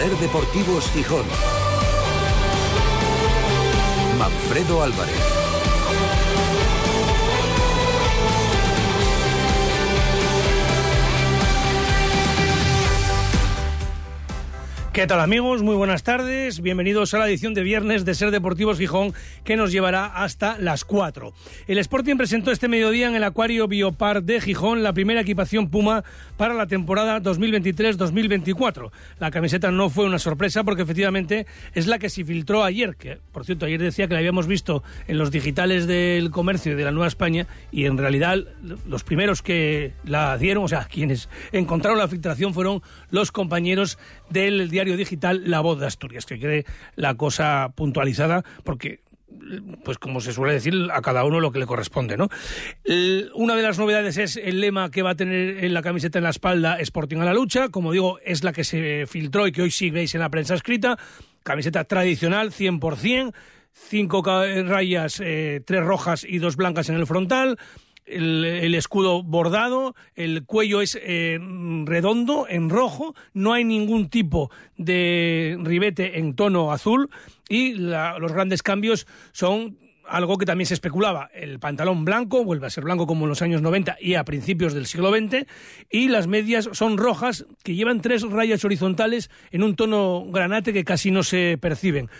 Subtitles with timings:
[0.00, 1.26] Ser Deportivos Gijón.
[4.18, 5.39] Manfredo Álvarez.
[14.92, 15.62] ¿Qué tal amigos?
[15.62, 16.62] Muy buenas tardes.
[16.62, 19.14] Bienvenidos a la edición de viernes de Ser Deportivos Gijón
[19.44, 21.32] que nos llevará hasta las 4.
[21.68, 26.02] El Sporting presentó este mediodía en el Acuario Biopar de Gijón la primera equipación Puma
[26.36, 28.90] para la temporada 2023-2024.
[29.20, 33.20] La camiseta no fue una sorpresa porque efectivamente es la que se filtró ayer, que
[33.30, 36.90] por cierto ayer decía que la habíamos visto en los digitales del comercio de la
[36.90, 38.38] Nueva España y en realidad
[38.88, 43.98] los primeros que la dieron, o sea, quienes encontraron la filtración fueron los compañeros
[44.30, 46.64] del diario digital La Voz de Asturias, que quede
[46.96, 49.00] la cosa puntualizada, porque
[49.84, 52.28] pues como se suele decir, a cada uno lo que le corresponde, ¿no?
[53.34, 56.24] Una de las novedades es el lema que va a tener en la camiseta en
[56.24, 59.62] la espalda Sporting a la lucha, como digo, es la que se filtró y que
[59.62, 60.98] hoy sí veis en la prensa escrita,
[61.42, 63.32] camiseta tradicional, 100%,
[63.72, 67.58] cinco rayas, eh, tres rojas y dos blancas en el frontal,
[68.10, 71.38] el, escudo bordado, el cuello es eh,
[71.84, 77.10] redondo, en rojo, no hay ningún tipo de ribete en tono azul
[77.48, 79.78] y los grandes cambios son
[80.10, 81.30] algo que también se especulaba.
[81.32, 84.74] El pantalón blanco vuelve a ser blanco como en los años 90 y a principios
[84.74, 85.46] del siglo XX,
[85.88, 90.84] y las medias son rojas que llevan tres rayas horizontales en un tono granate que
[90.84, 92.10] casi no se perciben.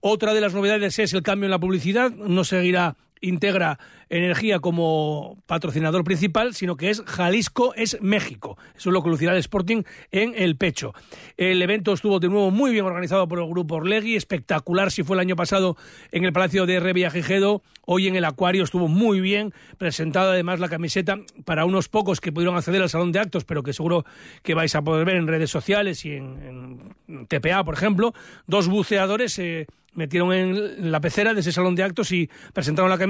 [0.00, 3.78] Otra de las novedades es el cambio en la publicidad, no seguirá integra
[4.12, 8.58] Energía como patrocinador principal, sino que es Jalisco, es México.
[8.76, 10.92] Eso es lo que lucirá el Sporting en el pecho.
[11.36, 15.14] El evento estuvo de nuevo muy bien organizado por el grupo Orlegui, espectacular si fue
[15.14, 15.76] el año pasado
[16.10, 20.68] en el Palacio de Revillagigedo, hoy en el Acuario estuvo muy bien presentada además la
[20.68, 24.04] camiseta para unos pocos que pudieron acceder al salón de actos, pero que seguro
[24.42, 26.96] que vais a poder ver en redes sociales y en,
[27.28, 28.12] TPA, por ejemplo,
[28.48, 32.98] dos buceadores se metieron en la pecera de ese salón de actos y presentaron la
[32.98, 33.09] camiseta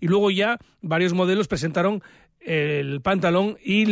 [0.00, 2.02] y luego ya varios modelos presentaron
[2.40, 3.84] el pantalón y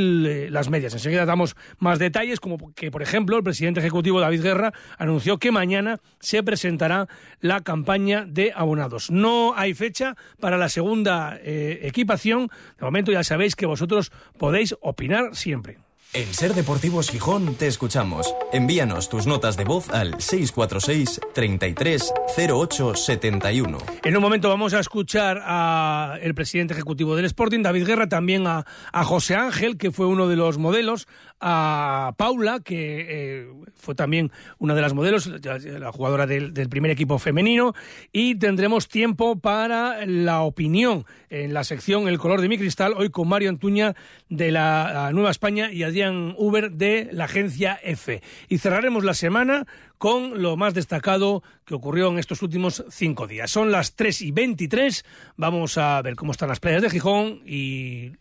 [0.51, 0.93] las medias.
[0.95, 5.53] Enseguida damos más detalles, como que, por ejemplo, el presidente ejecutivo David Guerra anunció que
[5.53, 7.09] mañana se presentará
[7.41, 9.11] la campaña de abonados.
[9.11, 12.49] No hay fecha para la segunda eh, equipación.
[12.79, 15.79] De momento ya sabéis que vosotros podéis opinar siempre.
[16.15, 18.35] En Ser Deportivos Gijón te escuchamos.
[18.51, 22.15] Envíanos tus notas de voz al 646 33
[22.51, 23.79] 08 71.
[24.03, 28.65] En un momento vamos a escuchar al presidente ejecutivo del Sporting, David Guerra, también a,
[28.91, 31.07] a José Ángel, que fue uno de los modelos,
[31.41, 37.19] a Paula, que eh, fue también una de las modelos, la jugadora del, primer equipo
[37.19, 37.75] femenino,
[38.13, 43.11] y tendremos tiempo para la opinión en la sección El color de mi cristal, hoy
[43.11, 43.95] con Mario Antuña
[44.29, 48.23] de la, Nueva España y Uber de la agencia F.
[48.49, 49.67] Y cerraremos la semana
[49.99, 53.51] con lo más destacado que ocurrió en estos últimos cinco días.
[53.51, 55.05] Son las 3 y 23,
[55.37, 58.13] vamos a ver cómo están las playas de Gijón y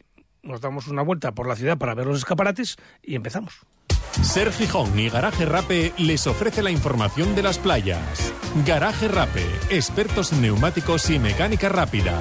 [0.41, 3.61] nos damos una vuelta por la ciudad para ver los escaparates y empezamos.
[4.21, 8.33] Ser Gijón y Garaje Rape les ofrece la información de las playas.
[8.65, 12.19] Garaje Rape, expertos en neumáticos y mecánica rápida.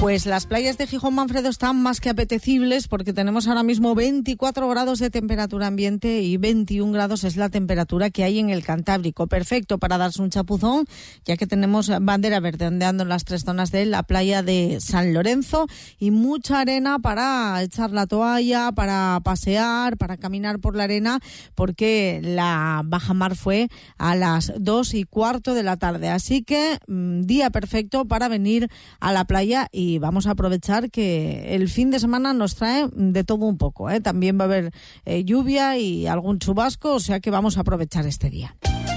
[0.00, 4.66] Pues las playas de Gijón Manfredo están más que apetecibles porque tenemos ahora mismo 24
[4.66, 9.26] grados de temperatura ambiente y 21 grados es la temperatura que hay en el Cantábrico.
[9.26, 10.86] Perfecto para darse un chapuzón,
[11.26, 15.12] ya que tenemos bandera verde ondeando en las tres zonas de la playa de San
[15.12, 15.66] Lorenzo
[15.98, 21.20] y mucha arena para echar la toalla, para pasear, para caminar por la arena,
[21.54, 23.68] porque la baja mar fue
[23.98, 26.08] a las dos y cuarto de la tarde.
[26.08, 30.90] Así que mm, día perfecto para venir a la playa y y vamos a aprovechar
[30.90, 33.90] que el fin de semana nos trae de todo un poco.
[33.90, 34.00] ¿eh?
[34.00, 34.72] También va a haber
[35.04, 38.56] eh, lluvia y algún chubasco, o sea que vamos a aprovechar este día.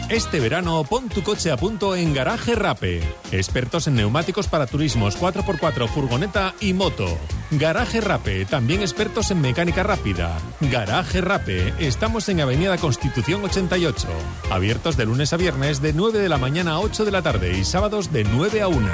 [0.10, 3.02] Este verano pon tu coche a punto en Garaje Rape.
[3.32, 7.18] Expertos en neumáticos para turismos 4x4, furgoneta y moto.
[7.52, 10.38] Garaje Rape, también expertos en mecánica rápida.
[10.60, 14.08] Garaje Rape, estamos en Avenida Constitución 88.
[14.52, 17.58] Abiertos de lunes a viernes de 9 de la mañana a 8 de la tarde
[17.58, 18.90] y sábados de 9 a 1.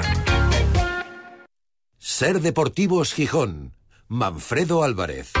[2.02, 3.74] Ser Deportivos Gijón.
[4.08, 5.32] Manfredo Álvarez.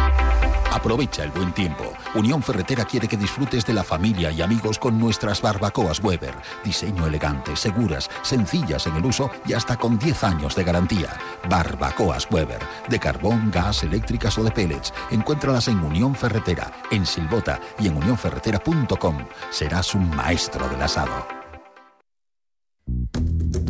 [0.70, 1.90] Aprovecha el buen tiempo.
[2.14, 6.34] Unión Ferretera quiere que disfrutes de la familia y amigos con nuestras barbacoas Weber.
[6.62, 11.18] Diseño elegante, seguras, sencillas en el uso y hasta con 10 años de garantía.
[11.48, 12.60] Barbacoas Weber.
[12.90, 14.92] De carbón, gas, eléctricas o de pellets.
[15.10, 19.16] Encuéntralas en Unión Ferretera, en Silbota y en unionferretera.com.
[19.50, 21.26] Serás un maestro del asado.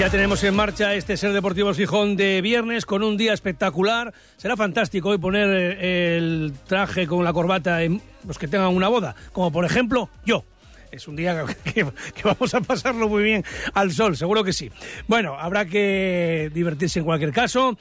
[0.00, 4.14] Ya tenemos en marcha este Ser Deportivo Gijón de viernes con un día espectacular.
[4.38, 8.88] Será fantástico hoy poner eh, el traje con la corbata en los que tengan una
[8.88, 10.46] boda, como por ejemplo yo.
[10.90, 13.44] Es un día que, que vamos a pasarlo muy bien
[13.74, 14.70] al sol, seguro que sí.
[15.06, 17.76] Bueno, habrá que divertirse en cualquier caso.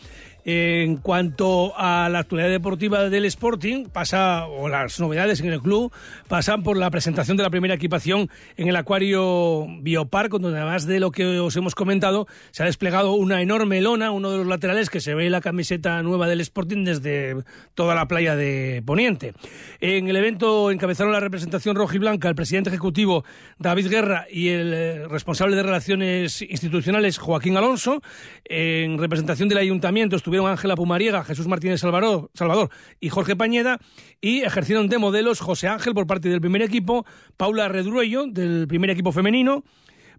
[0.45, 5.91] En cuanto a la actualidad deportiva del Sporting, pasa, o las novedades en el club,
[6.27, 10.99] pasan por la presentación de la primera equipación en el Acuario Biopark, donde además de
[10.99, 14.89] lo que os hemos comentado, se ha desplegado una enorme lona, uno de los laterales,
[14.89, 17.35] que se ve la camiseta nueva del Sporting desde
[17.75, 19.33] toda la playa de Poniente.
[19.81, 23.25] En el evento encabezaron la representación rojiblanca el presidente ejecutivo
[23.57, 28.01] David Guerra y el eh, responsable de Relaciones Institucionales Joaquín Alonso.
[28.45, 33.79] En representación del ayuntamiento estuvieron Ángela Pumariega, Jesús Martínez Salvador, Salvador y Jorge Pañeda
[34.21, 37.03] y ejercieron de modelos José Ángel por parte del primer equipo,
[37.35, 39.63] Paula Redruello del primer equipo femenino,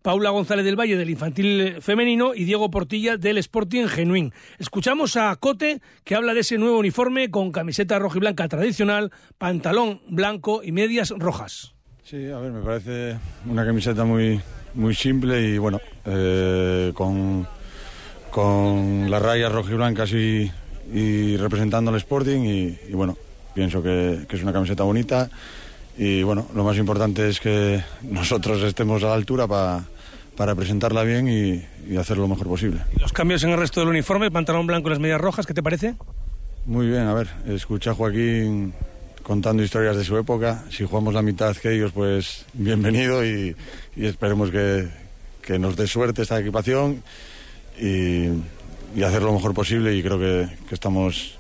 [0.03, 4.33] Paula González del Valle del infantil femenino y Diego Portilla del Sporting Genuín.
[4.59, 9.13] Escuchamos a Cote que habla de ese nuevo uniforme con camiseta roja y blanca tradicional,
[9.39, 11.77] pantalón blanco y medias rojas.
[12.03, 13.17] Sí, a ver, me parece
[13.47, 14.41] una camiseta muy,
[14.75, 17.47] muy simple y bueno, eh, con,
[18.31, 20.51] con las rayas rojiblancas y,
[20.93, 23.17] y representando al Sporting y, y bueno,
[23.55, 25.29] pienso que, que es una camiseta bonita
[25.99, 29.85] y bueno, lo más importante es que nosotros estemos a la altura pa-
[30.37, 31.63] para presentarla bien y,
[31.93, 32.81] y hacer lo mejor posible.
[32.99, 35.63] Los cambios en el resto del uniforme, pantalón blanco y las medias rojas, ¿qué te
[35.63, 35.95] parece?
[36.67, 38.73] Muy bien, a ver, escucha a Joaquín
[39.23, 40.65] contando historias de su época.
[40.71, 43.55] Si jugamos la mitad que ellos, pues bienvenido y,
[43.97, 44.89] y esperemos que,
[45.43, 47.03] que nos dé suerte esta equipación
[47.81, 48.29] y,
[48.95, 49.95] y hacer lo mejor posible.
[49.97, 51.39] Y creo que, que estamos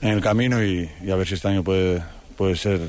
[0.00, 2.02] en el camino y, y a ver si este año puede,
[2.36, 2.80] puede ser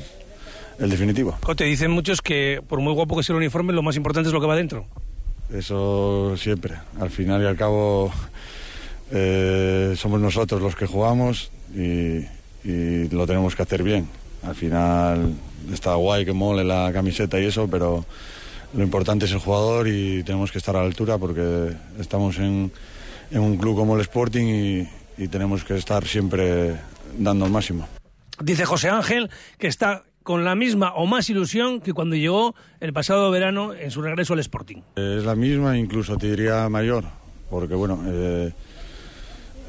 [0.78, 1.36] el definitivo.
[1.42, 4.32] Cote, dicen muchos que por muy guapo que sea el uniforme, lo más importante es
[4.32, 4.86] lo que va dentro.
[5.52, 6.74] Eso siempre.
[7.00, 8.10] Al final y al cabo
[9.12, 12.24] eh, somos nosotros los que jugamos y,
[12.64, 14.08] y lo tenemos que hacer bien.
[14.42, 15.34] Al final
[15.72, 18.04] está guay que mole la camiseta y eso, pero
[18.76, 22.72] lo importante es el jugador y tenemos que estar a la altura porque estamos en,
[23.30, 24.88] en un club como el Sporting y,
[25.22, 26.76] y tenemos que estar siempre
[27.16, 27.86] dando el máximo.
[28.40, 32.92] Dice José Ángel que está con la misma o más ilusión que cuando llegó el
[32.92, 34.78] pasado verano en su regreso al Sporting.
[34.96, 37.04] Es la misma, incluso te diría mayor,
[37.50, 38.52] porque bueno, eh,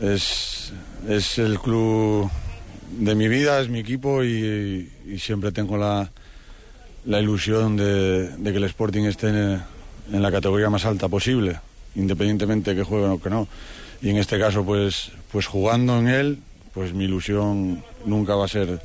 [0.02, 0.74] es,
[1.08, 2.30] es el club
[2.98, 6.10] de mi vida, es mi equipo y, y siempre tengo la,
[7.06, 9.62] la ilusión de, que el Sporting esté en,
[10.12, 11.60] la categoría más alta posible,
[11.96, 13.48] independientemente de que juegue o que no.
[14.02, 16.40] Y en este caso, pues, pues jugando en él,
[16.74, 18.82] pues mi ilusión nunca va a ser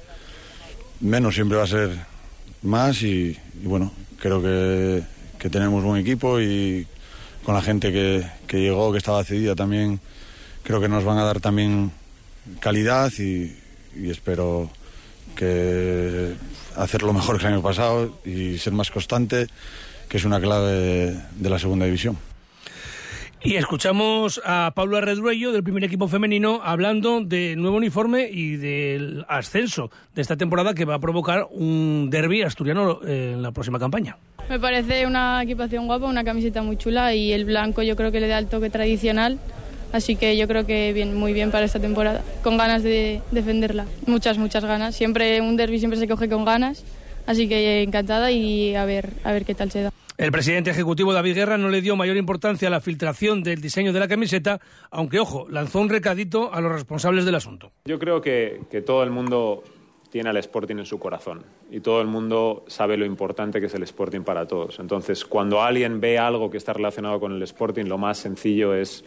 [1.00, 1.90] menos, siempre va a ser
[2.62, 5.02] más y, bueno, creo que,
[5.50, 6.86] tenemos buen equipo y
[7.44, 9.98] con la gente que, que llegó, que estaba cedida también,
[10.62, 11.90] creo que nos van a dar también
[12.60, 13.54] calidad y
[14.10, 14.70] espero
[15.34, 16.34] que
[16.76, 19.46] hacerlo mejor que el año pasado y ser más constante,
[20.08, 22.18] que es una clave de, de la segunda división.
[23.42, 29.24] Y escuchamos a Pablo Arredruello del primer equipo femenino hablando del nuevo uniforme y del
[29.28, 33.78] ascenso de esta temporada que va a provocar un derby asturiano eh, en la próxima
[33.78, 34.18] campaña.
[34.50, 38.20] Me parece una equipación guapa, una camiseta muy chula y el blanco yo creo que
[38.20, 39.38] le da el toque tradicional.
[39.92, 43.86] Así que yo creo que bien, muy bien para esta temporada, con ganas de defenderla,
[44.06, 44.94] muchas, muchas ganas.
[44.94, 46.84] Siempre un derby siempre se coge con ganas,
[47.26, 49.92] así que encantada y a ver, a ver qué tal se da.
[50.16, 53.92] El presidente ejecutivo David Guerra no le dio mayor importancia a la filtración del diseño
[53.92, 57.72] de la camiseta, aunque, ojo, lanzó un recadito a los responsables del asunto.
[57.86, 59.64] Yo creo que, que todo el mundo
[60.10, 63.74] tiene al Sporting en su corazón y todo el mundo sabe lo importante que es
[63.74, 64.78] el Sporting para todos.
[64.78, 69.04] Entonces, cuando alguien ve algo que está relacionado con el Sporting, lo más sencillo es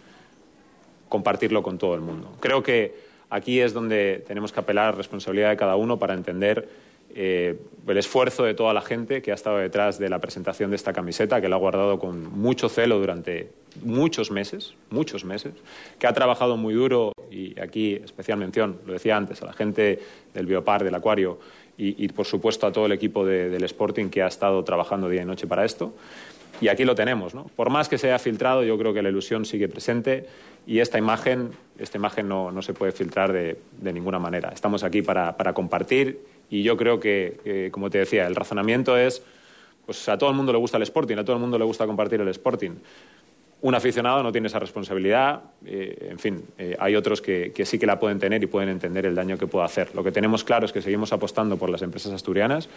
[1.18, 2.32] compartirlo con todo el mundo.
[2.40, 2.96] Creo que
[3.30, 6.68] aquí es donde tenemos que apelar a la responsabilidad de cada uno para entender
[7.16, 7.56] eh,
[7.88, 10.92] el esfuerzo de toda la gente que ha estado detrás de la presentación de esta
[10.92, 13.52] camiseta, que la ha guardado con mucho celo durante
[13.84, 15.54] muchos meses, muchos meses,
[16.00, 20.00] que ha trabajado muy duro y aquí especial mención, lo decía antes, a la gente
[20.34, 21.38] del Biopar, del Acuario
[21.78, 25.22] y, por supuesto a todo el equipo de- del Sporting que ha estado trabajando día
[25.22, 25.94] y noche para esto.
[26.62, 27.46] Y aquí lo tenemos, ¿no?
[27.56, 30.28] Por más que se haya filtrado, yo creo que la ilusión sigue presente
[30.66, 34.50] y esta imagen, esta imagen no, no se puede filtrar de, de ninguna manera.
[34.50, 36.20] Estamos aquí para, para compartir
[36.50, 39.24] y yo creo que, como te decía, el razonamiento es,
[39.86, 41.86] pues a todo el mundo le gusta el Sporting, a todo el mundo le gusta
[41.86, 42.72] compartir el Sporting.
[43.62, 47.80] Un aficionado no tiene esa responsabilidad, eh, en fin, eh, hay otros que, que sí
[47.80, 49.96] que la pueden tener y pueden entender el daño que puede hacer.
[49.96, 52.70] Lo que tenemos claro es que seguimos apostando por las empresas asturianas,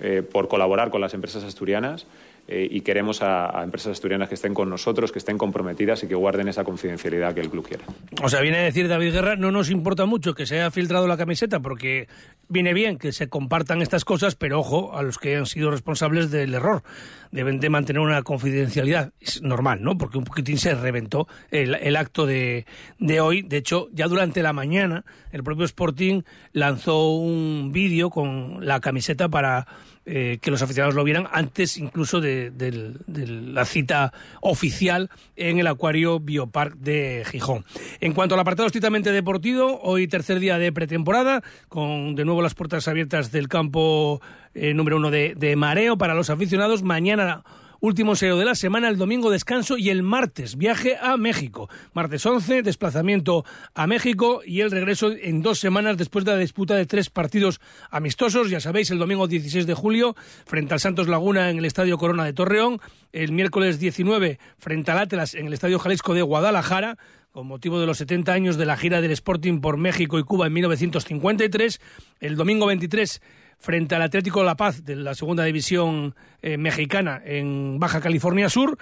[0.00, 2.06] eh, por colaborar con las empresas asturianas
[2.50, 6.14] eh, y queremos a, empresas asturianas que estén con nosotros, que estén comprometidas y que
[6.14, 7.84] guarden esa confidencialidad que el club quiere.
[8.22, 11.06] O sea, viene a decir David Guerra, no nos importa mucho que se haya filtrado
[11.06, 12.08] la camiseta porque
[12.48, 16.30] viene bien que se compartan estas cosas, pero ojo a los que han sido responsables
[16.30, 16.82] del error.
[17.30, 19.12] Deben de mantener una confidencialidad.
[19.20, 19.98] Es normal, ¿no?
[19.98, 22.64] Porque un poquitín se reventó el, el acto de,
[22.98, 23.42] de hoy.
[23.42, 29.28] De hecho, ya durante la mañana el propio Sporting lanzó un vídeo con la camiseta
[29.28, 29.66] para
[30.10, 32.50] eh, que los aficionados lo vieran antes incluso de,
[33.06, 37.66] la cita oficial en el Acuario Biopark de Gijón.
[38.00, 42.54] En cuanto al apartado estrictamente deportivo, hoy tercer día de pretemporada, con de nuevo las
[42.54, 44.22] puertas abiertas del campo
[44.54, 46.82] eh, número uno de, de Mareo para los aficionados.
[46.82, 47.44] Mañana
[47.80, 51.70] Último SEO de la semana, el domingo descanso y el martes viaje a México.
[51.92, 56.74] Martes 11, desplazamiento a México y el regreso en dos semanas después de la disputa
[56.74, 58.50] de tres partidos amistosos.
[58.50, 62.24] Ya sabéis, el domingo 16 de julio frente al Santos Laguna en el Estadio Corona
[62.24, 62.80] de Torreón.
[63.12, 66.98] El miércoles 19 frente al Atlas en el Estadio Jalisco de Guadalajara
[67.30, 70.48] con motivo de los 70 años de la gira del Sporting por México y Cuba
[70.48, 71.80] en 1953.
[72.18, 73.22] El domingo 23
[73.58, 78.78] frente al Atlético La Paz de la segunda división eh, mexicana en Baja California Sur.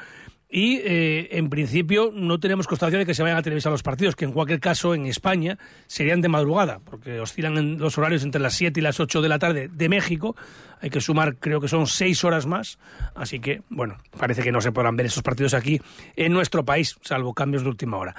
[0.48, 4.14] Y eh, en principio no tenemos constancia de que se vayan a televisar los partidos,
[4.14, 8.40] que en cualquier caso en España serían de madrugada, porque oscilan en los horarios entre
[8.40, 10.36] las 7 y las 8 de la tarde de México.
[10.80, 12.78] Hay que sumar, creo que son 6 horas más.
[13.14, 15.80] Así que, bueno, parece que no se podrán ver esos partidos aquí
[16.14, 18.14] en nuestro país, salvo cambios de última hora.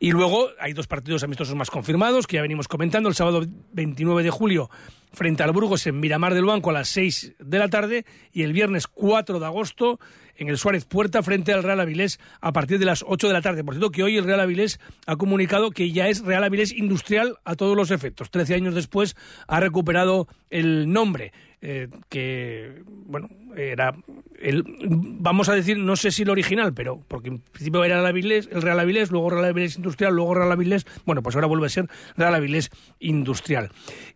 [0.00, 3.08] Y luego hay dos partidos amistosos más confirmados que ya venimos comentando.
[3.08, 4.70] El sábado 29 de julio
[5.12, 8.52] frente al Burgos en Miramar del Banco a las 6 de la tarde y el
[8.52, 9.98] viernes 4 de agosto
[10.38, 13.42] en el Suárez Puerta frente al Real Avilés a partir de las 8 de la
[13.42, 13.64] tarde.
[13.64, 17.36] Por cierto, que hoy el Real Avilés ha comunicado que ya es Real Avilés Industrial
[17.44, 18.30] a todos los efectos.
[18.30, 19.16] Trece años después
[19.46, 21.32] ha recuperado el nombre.
[21.60, 23.96] eh, que, bueno, era
[24.38, 28.06] el, vamos a decir, no sé si el original, pero porque en principio era el,
[28.06, 31.66] Avilés, el Real Avilés, luego Real Avilés Industrial, luego Real Avilés, bueno, pues ahora vuelve
[31.66, 33.70] a ser Real Avilés Industrial.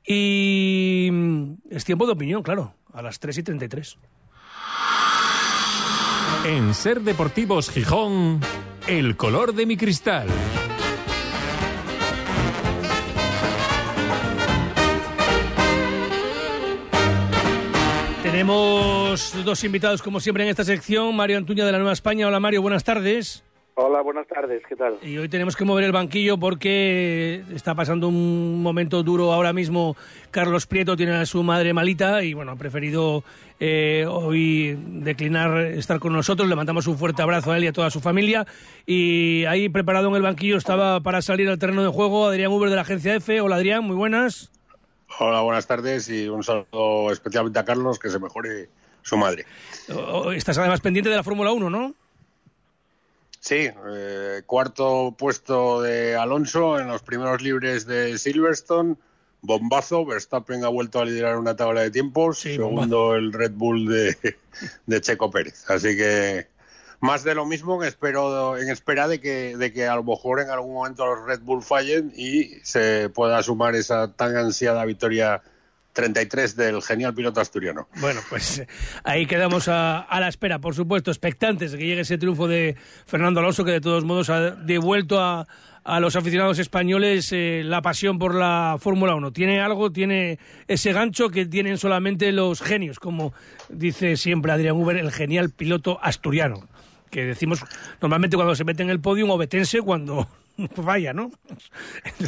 [0.06, 3.98] Y mm, es tiempo de opinión, claro, a las 3 y 33.
[6.44, 8.40] En Ser Deportivos Gijón,
[8.88, 10.26] el color de mi cristal.
[18.24, 21.14] Tenemos dos invitados, como siempre, en esta sección.
[21.14, 22.26] Mario Antuña de la Nueva España.
[22.26, 23.44] Hola, Mario, buenas tardes.
[23.74, 24.98] Hola, buenas tardes, ¿qué tal?
[25.02, 29.96] Y hoy tenemos que mover el banquillo porque está pasando un momento duro ahora mismo.
[30.30, 33.24] Carlos Prieto tiene a su madre malita y, bueno, ha preferido
[33.60, 36.50] eh, hoy declinar estar con nosotros.
[36.50, 38.46] Le mandamos un fuerte abrazo a él y a toda su familia.
[38.84, 42.68] Y ahí preparado en el banquillo estaba para salir al terreno de juego Adrián Uber
[42.68, 43.40] de la agencia F.
[43.40, 44.52] Hola, Adrián, muy buenas.
[45.18, 48.68] Hola, buenas tardes y un saludo especialmente a Carlos, que se mejore
[49.00, 49.46] su madre.
[49.90, 51.94] O- o- Estás además pendiente de la Fórmula 1, ¿no?
[53.42, 58.94] Sí, eh, cuarto puesto de Alonso en los primeros libres de Silverstone.
[59.40, 62.38] Bombazo, Verstappen ha vuelto a liderar una tabla de tiempos.
[62.38, 64.16] segundo el Red Bull de,
[64.86, 65.68] de Checo Pérez.
[65.68, 66.46] Así que
[67.00, 70.38] más de lo mismo en, espero, en espera de que, de que a lo mejor
[70.38, 75.42] en algún momento los Red Bull fallen y se pueda sumar esa tan ansiada victoria
[75.92, 77.88] 33 del genial piloto asturiano.
[78.00, 78.66] Bueno, pues eh,
[79.04, 82.76] ahí quedamos a, a la espera, por supuesto, expectantes de que llegue ese triunfo de
[83.06, 85.46] Fernando Alonso, que de todos modos ha devuelto a,
[86.00, 89.32] los aficionados españoles eh, la pasión por la Fórmula 1.
[89.32, 93.34] Tiene algo, tiene ese gancho que tienen solamente los genios, como
[93.68, 96.68] dice siempre Adrián Uber, el genial piloto asturiano,
[97.10, 97.64] que decimos
[98.00, 100.28] normalmente cuando se mete en el podio, obetense cuando
[100.84, 101.30] falla, ¿no?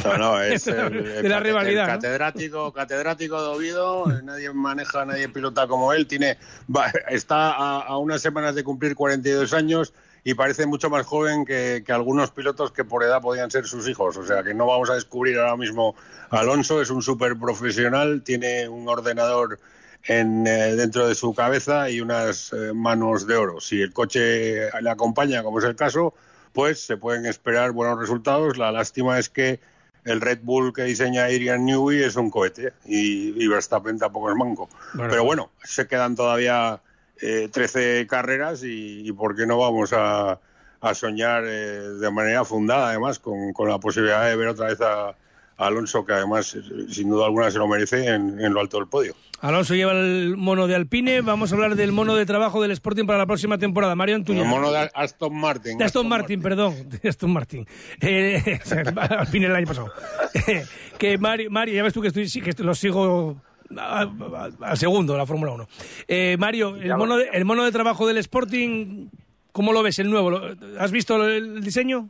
[0.03, 1.87] No, no, es el, de la el rivalidad.
[1.87, 1.93] ¿no?
[1.93, 6.37] catedrático, catedrático de Oviedo, nadie maneja, nadie pilota como él, tiene
[6.75, 11.45] va- está a, a unas semanas de cumplir 42 años y parece mucho más joven
[11.45, 14.17] que, que algunos pilotos que por edad podían ser sus hijos.
[14.17, 15.95] O sea que no vamos a descubrir ahora mismo
[16.31, 19.59] Alonso, es un súper profesional, tiene un ordenador
[20.07, 23.59] en, eh, dentro de su cabeza y unas eh, manos de oro.
[23.61, 26.15] Si el coche le acompaña, como es el caso,
[26.55, 28.57] pues se pueden esperar buenos resultados.
[28.57, 29.59] La lástima es que
[30.05, 34.37] el Red Bull que diseña Adrian Newey es un cohete y, y Verstappen tampoco es
[34.37, 34.69] manco.
[34.93, 35.11] Bueno.
[35.11, 36.79] Pero bueno, se quedan todavía
[37.21, 40.39] eh, 13 carreras y, y ¿por qué no vamos a,
[40.79, 44.79] a soñar eh, de manera fundada, además, con, con la posibilidad de ver otra vez
[44.79, 45.13] a,
[45.57, 48.77] a Alonso, que además, eh, sin duda alguna, se lo merece en, en lo alto
[48.77, 49.15] del podio.
[49.41, 51.21] Alonso lleva el mono de Alpine.
[51.21, 53.93] Vamos a hablar del mono de trabajo del Sporting para la próxima temporada.
[53.95, 54.41] Mario Antuña.
[54.41, 55.77] El mono de Aston Martin.
[55.77, 57.67] De Aston Martin, perdón, de Aston Martin.
[58.01, 58.59] Eh,
[59.09, 59.91] Alpine el año pasado.
[60.97, 63.35] Que Mario, Mario, ya ves tú que estoy, sí, que lo sigo
[63.77, 65.67] al segundo, la Fórmula 1.
[66.07, 69.09] Eh, Mario, el mono, de, el mono de trabajo del Sporting,
[69.51, 70.31] ¿cómo lo ves, el nuevo?
[70.31, 72.09] ¿Lo- ¿Has visto el diseño?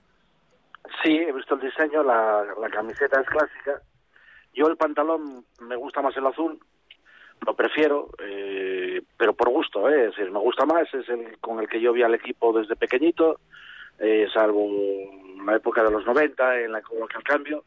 [1.04, 3.82] Sí, he visto el diseño, la, camiseta es clásica.
[4.54, 6.60] Yo el pantalón me gusta más el azul,
[7.46, 10.06] lo prefiero, eh, pero por gusto, ¿eh?
[10.08, 12.76] es decir, me gusta más, es el con el que yo vi al equipo desde
[12.76, 13.40] pequeñito,
[14.00, 14.68] eh, salvo
[15.46, 17.66] la época de los 90 en la que aquel cambio.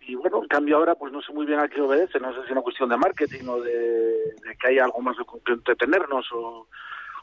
[0.00, 2.40] Y bueno, el cambio ahora, pues no sé muy bien a qué obedece, no sé
[2.40, 6.30] si es una cuestión de marketing o de, de que hay algo más que entretenernos
[6.32, 6.68] o,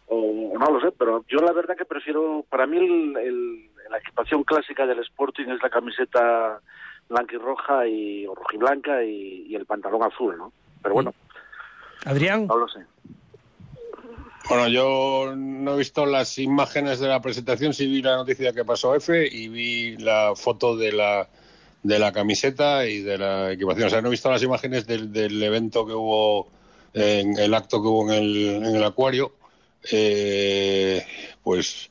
[0.07, 3.99] o no lo sé, pero yo la verdad que prefiero, para mí el- el- la
[3.99, 6.59] equipación clásica del Sporting es la camiseta
[7.07, 10.51] blanca y roja y o rojiblanca y, y el pantalón azul, ¿no?
[10.81, 11.13] Pero bueno,
[12.05, 12.47] Adrián.
[12.47, 12.79] no lo sé.
[14.49, 18.65] Bueno, yo no he visto las imágenes de la presentación, sí vi la noticia que
[18.65, 21.29] pasó F y vi la foto de la
[21.83, 23.87] de la camiseta y de la equipación.
[23.87, 26.47] O sea, no he visto las imágenes del, del evento que hubo,
[26.93, 29.33] en el acto que hubo en el, en el acuario.
[29.91, 31.05] Eh,
[31.43, 31.89] pues,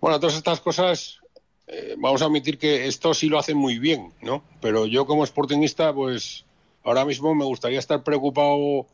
[0.00, 1.20] bueno, todas estas cosas,
[1.68, 4.42] eh, vamos a admitir que esto sí lo hacen muy bien, ¿no?
[4.60, 6.44] Pero yo como sportingista, pues
[6.84, 8.86] ahora mismo me gustaría estar preocupado,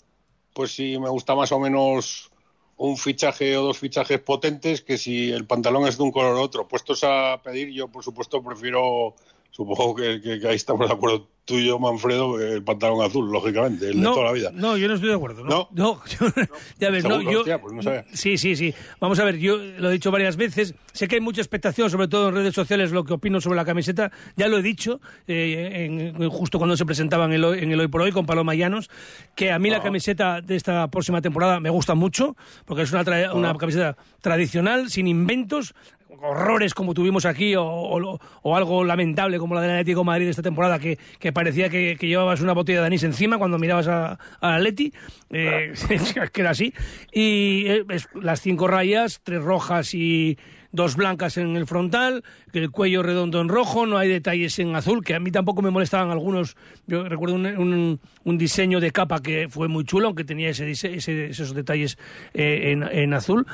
[0.55, 2.31] pues si me gusta más o menos
[2.79, 6.41] un fichaje o dos fichajes potentes que si el pantalón es de un color u
[6.41, 6.67] otro.
[6.67, 9.15] Puestos a pedir, yo por supuesto prefiero,
[9.53, 13.29] supongo que, que- que ahí estamos de acuerdo tú y yo, Manfredo, el pantalón azul,
[13.33, 14.51] lógicamente, el de toda la vida.
[14.55, 15.43] No, yo no estoy de acuerdo.
[15.45, 16.01] No, ¿No?
[16.79, 17.41] ya ves, no, yo.
[17.41, 18.05] hostia, pues no sabía.
[18.13, 18.73] sí, sí, sí.
[19.01, 20.73] Vamos a ver, yo lo he dicho varias veces.
[20.93, 23.65] Sé que hay mucha expectación, sobre todo en redes sociales, lo que opino sobre la
[23.65, 24.13] camiseta.
[24.37, 27.81] Ya lo he dicho, eh, en- justo cuando se presentaba en el, Hoy- en el
[27.81, 28.89] Hoy por Hoy con Paloma Llanos,
[29.35, 32.37] que a mí la camiseta de esta próxima temporada me gusta mucho,
[32.67, 35.75] porque es una, tra- una camiseta tradicional, sin inventos,
[36.23, 38.19] horrores como tuvimos aquí o,
[38.57, 40.99] algo lamentable como la del Atlético de Madrid esta temporada que,
[41.33, 44.93] parecía que, llevabas una botella de anís encima cuando mirabas a- al Atleti
[45.31, 45.73] eh,
[46.33, 46.73] que era así.
[47.13, 50.39] Y eh, las cinco rayas tres rojas y
[50.71, 52.23] dos blancas en el frontal
[52.55, 55.71] el cuello redondo en rojo no hay detalles en azul que a mí tampoco me
[55.71, 56.57] molestaban algunos.
[56.87, 61.99] Yo recuerdo un, diseño de capa que fue muy chulo aunque tenía ese- esos detalles
[62.35, 63.47] eh, en, en azul.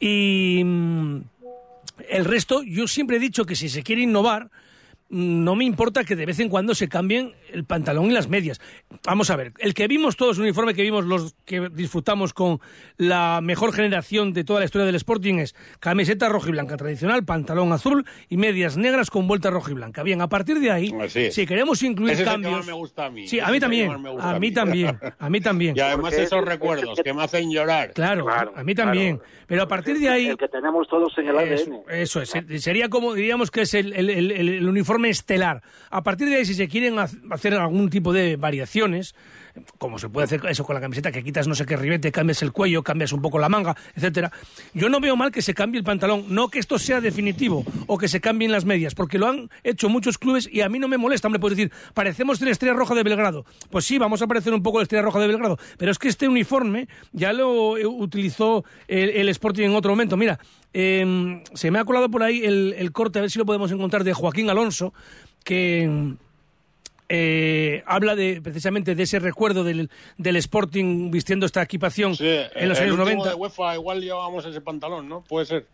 [0.00, 1.20] Y mm,
[2.08, 4.50] el resto, yo siempre he dicho que si se quiere innovar,
[5.08, 8.28] mm, no me importa que de vez en cuando se cambien el pantalón y las
[8.28, 8.60] medias.
[9.04, 12.60] Vamos a ver, el que vimos todos, un uniforme que vimos los que disfrutamos con
[12.96, 17.24] la mejor generación de toda la historia del Sporting es camiseta roja y blanca tradicional,
[17.24, 20.02] pantalón azul y medias negras con vuelta roja y blanca.
[20.02, 20.92] Bien, a partir de ahí,
[21.30, 22.58] si queremos incluir Ese es el que cambios...
[22.58, 23.26] más me gusta a mí.
[23.26, 23.90] Sí, a mí el también,
[24.20, 25.76] a mí también, a mí también.
[25.76, 27.92] Y además Porque esos recuerdos que me hacen llorar.
[27.92, 29.20] Claro, Claro, a mí también.
[29.46, 30.26] Pero a partir de ahí...
[30.26, 31.82] El que tenemos todos en el Eso, ADN.
[32.00, 35.62] eso es, sería como, diríamos que es el, el- el- el- el uniforme estelar.
[35.90, 37.08] A partir de ahí, si se quieren ha-
[37.46, 39.14] hacer algún tipo de variaciones,
[39.78, 42.42] como se puede hacer eso con la camiseta, que quitas no sé qué ribete, cambias
[42.42, 44.32] el cuello, cambias un poco la manga, etcétera,
[44.74, 47.98] yo no veo mal que se cambie el pantalón, no que esto sea definitivo o
[47.98, 50.88] que se cambien las medias, porque lo han hecho muchos clubes y a mí no
[50.88, 53.44] me molesta, hombre, puedes decir, parecemos la Estrella Roja de Belgrado.
[53.70, 56.08] Pues sí, vamos a parecer un poco la Estrella Roja de Belgrado, pero es que
[56.08, 60.16] este uniforme ya lo eh, utilizó el, Sporting en otro momento.
[60.16, 60.38] Mira,
[60.72, 63.70] eh, se me ha colado por ahí el, el corte, a ver si lo podemos
[63.70, 64.92] encontrar, de Joaquín Alonso,
[65.44, 66.16] que
[67.08, 72.68] eh, habla de precisamente de ese recuerdo del, del Sporting vistiendo esta equipación Sí, en
[72.68, 73.28] los el años último 90.
[73.30, 75.22] de UEFA igual llevábamos ese pantalón, ¿no?
[75.22, 75.66] Puede ser.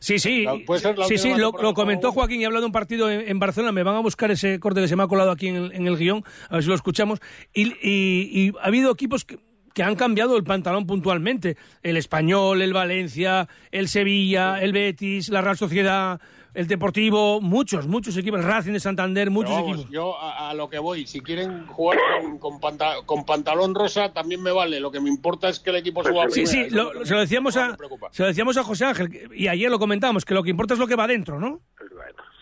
[0.00, 2.62] Sí, sí, La- puede ser la sí, sí, lo, lo comentó Joaquín y ha hablado
[2.62, 3.72] de un partido en, en Barcelona.
[3.72, 5.86] Me van a buscar ese corte que se me ha colado aquí en el, en
[5.88, 7.18] el guion, a ver si lo escuchamos.
[7.52, 9.40] Y, y- y ha habido equipos que,
[9.74, 11.56] que han cambiado el pantalón puntualmente.
[11.82, 16.20] El Español, el Valencia, el Sevilla, el Betis, la Real Sociedad,
[16.58, 19.90] el Deportivo, muchos, muchos equipos, el Racing de Santander, muchos vamos, equipos.
[19.92, 24.12] Yo a, a lo que voy, si quieren jugar con, con panta- con pantalón rosa
[24.12, 24.80] también me vale.
[24.80, 27.06] Lo que me importa es que el equipo suba a Sí, primera, sí, lo- lo
[27.06, 27.76] se lo decíamos a
[28.10, 30.80] se lo decíamos a José Ángel y ayer lo comentábamos que lo que importa es
[30.80, 31.60] lo que va dentro, ¿no?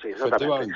[0.01, 0.75] Sí, exactamente.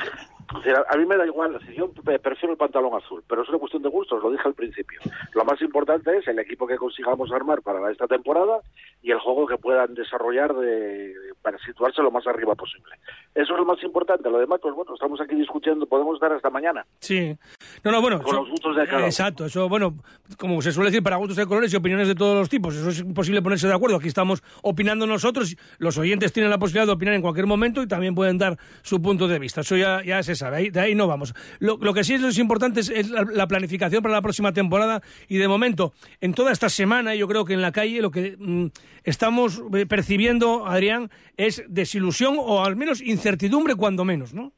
[0.52, 3.42] O sea, a mí me da igual, si yo pre- prefiero el pantalón azul, pero
[3.42, 4.98] es una cuestión de gustos, lo dije al principio.
[5.34, 8.58] Lo más importante es el equipo que consigamos armar para esta temporada
[9.02, 12.96] y el juego que puedan desarrollar de, para situarse lo más arriba posible.
[13.34, 14.28] Eso es lo más importante.
[14.28, 16.84] Lo demás, pues bueno, estamos aquí discutiendo, podemos dar hasta mañana.
[16.98, 17.36] Sí.
[17.84, 18.20] No, no, bueno.
[18.20, 19.06] Con los gustos de cada.
[19.06, 19.94] Exacto, eso, bueno,
[20.36, 22.74] como se suele decir, para gustos de colores y opiniones de todos los tipos.
[22.74, 23.96] Eso es imposible ponerse de acuerdo.
[23.96, 25.56] Aquí estamos opinando nosotros.
[25.78, 29.00] Los oyentes tienen la posibilidad de opinar en cualquier momento y también pueden dar su
[29.00, 29.60] punto de vista.
[29.60, 31.34] Eso ya, ya se de ahí no vamos.
[31.58, 35.02] Lo, lo que sí es, lo importante es, la planificación para la próxima temporada.
[35.28, 38.36] Y de momento, en toda esta semana, yo creo que en la calle lo que
[38.38, 38.66] mm,
[39.04, 44.52] estamos eh, percibiendo, Adrián, es desilusión o al menos incertidumbre, cuando menos, ¿no?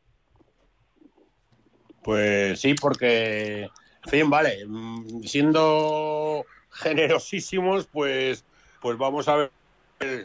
[2.03, 8.45] Pues sí, porque, en fin, vale, mm, siendo generosísimos, pues,
[8.81, 9.51] pues vamos a ver,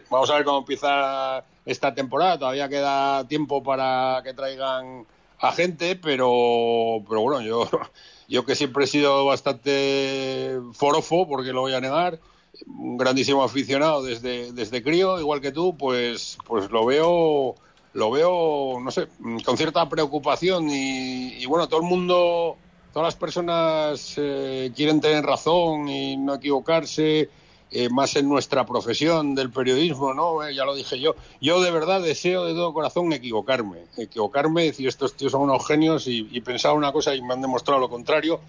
[0.09, 2.39] vamos a ver cómo empieza esta temporada.
[2.39, 5.05] Todavía queda tiempo para que traigan
[5.39, 7.69] a gente, pero, pero bueno, yo,
[8.27, 12.19] yo que siempre he sido bastante forofo, porque lo voy a negar,
[12.65, 17.55] un grandísimo aficionado desde, desde crío, igual que tú, pues, pues lo veo
[17.93, 19.07] lo veo, no sé,
[19.43, 22.55] con cierta preocupación y, y bueno, todo el mundo,
[22.93, 27.27] todas las personas eh, quieren tener razón y no equivocarse,
[27.71, 30.45] eh, más en nuestra profesión del periodismo, ¿no?
[30.47, 31.15] Eh, ya lo dije yo.
[31.41, 36.07] Yo de verdad deseo de todo corazón equivocarme, equivocarme, decir estos tíos son unos genios
[36.07, 38.39] y, y pensar una cosa y me han demostrado lo contrario.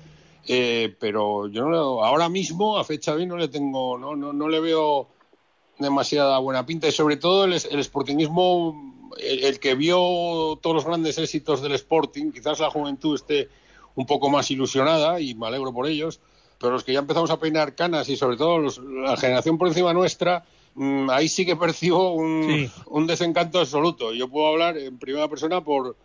[0.46, 4.32] Eh, pero yo no ahora mismo a fecha de hoy no le tengo, no, no,
[4.32, 5.08] no le veo
[5.78, 7.60] demasiada buena pinta y sobre todo el, el
[9.18, 13.48] el, el que vio todos los grandes éxitos del Sporting, quizás la juventud esté
[13.94, 16.20] un poco más ilusionada y me alegro por ellos,
[16.58, 19.68] pero los que ya empezamos a peinar canas y sobre todo los- la generación por
[19.68, 20.44] encima nuestra,
[20.74, 22.70] mm, ahí sí que percibo un, Sí.
[22.86, 24.12] un desencanto absoluto.
[24.12, 25.96] Yo puedo hablar en primera persona por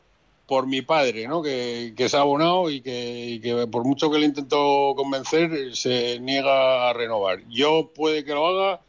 [0.46, 1.42] por mi padre, ¿no?
[1.42, 5.74] Que, que se ha abonado y que, y que por mucho que le intento convencer,
[5.74, 7.40] se niega a renovar.
[7.48, 8.82] Yo puede que lo haga,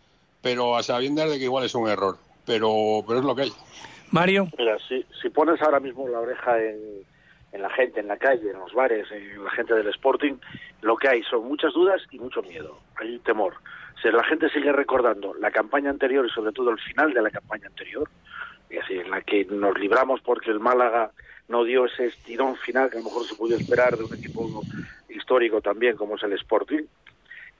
[0.43, 2.19] pero a sabiendas de que igual es un error.
[2.45, 3.53] Pero, pero es lo que hay.
[4.11, 4.49] Mario.
[4.59, 6.77] Mira, si, si pones ahora mismo la oreja en,
[7.55, 10.35] en la gente, en la calle, en los bares, en la gente del Sporting,
[10.83, 12.81] lo que hay son muchas dudas y mucho miedo.
[12.97, 13.55] Hay temor.
[14.03, 17.31] Si la gente sigue recordando la campaña anterior y sobre todo el final de la
[17.31, 18.11] campaña anterior,
[18.71, 21.13] en la que nos libramos porque el Málaga
[21.47, 24.63] no dio ese estirón final que a lo mejor se pudo esperar de un equipo
[25.09, 26.83] histórico también como es el Sporting,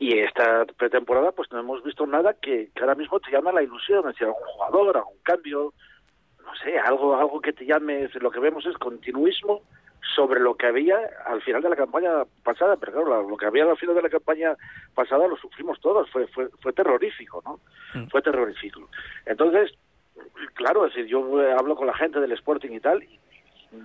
[0.01, 3.63] y esta pretemporada pues no hemos visto nada que, que ahora mismo te llama la
[3.63, 5.73] ilusión, es decir, algún jugador, algún cambio,
[6.55, 9.63] no sé, algo, algo que te llame, lo que vemos es continuismo
[10.15, 12.11] sobre lo que había al final de la campaña
[12.43, 14.55] pasada, pero claro, lo- que había al final de la campaña
[14.95, 17.61] pasada lo sufrimos todos, fue, fue, fue terrorífico, ¿no?
[18.11, 18.89] Fue terrorífico.
[19.27, 19.73] Entonces,
[20.55, 23.19] claro, es decir, yo eh, hablo con la gente del Sporting y tal, y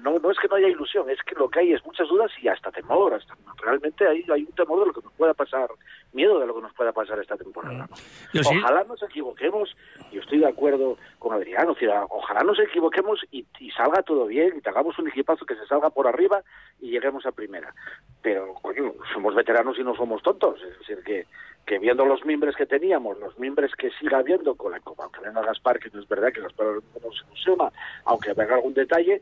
[0.02, 2.32] no, no es que no haya ilusión, es que lo que hay es muchas dudas
[2.42, 5.70] y hasta temor, hasta realmente hay, hay un temor de lo que nos pueda pasar,
[6.14, 7.88] miedo de lo que nos pueda pasar esta temporada.
[8.34, 8.58] Yo sí.
[8.58, 9.76] Ojalá nos equivoquemos,
[10.12, 14.26] y estoy de acuerdo con Adrián, o sea, ojalá nos equivoquemos y, y salga todo
[14.26, 16.42] bien, y tengamos un equipazo que se salga por arriba
[16.80, 17.74] y lleguemos a primera.
[18.22, 21.26] Pero, coño, somos veteranos y no somos tontos, es decir, que,
[21.66, 25.42] que viendo los mimbres que teníamos, los mimbres que siga habiendo, con la, aunque venga
[25.42, 26.68] Gaspar, que no es verdad que Gaspar
[27.04, 27.72] nos ilusiona,
[28.06, 29.22] aunque venga algún detalle,